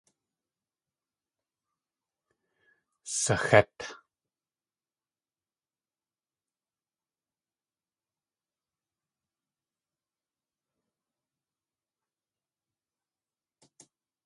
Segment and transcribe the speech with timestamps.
[3.21, 3.77] Saxét!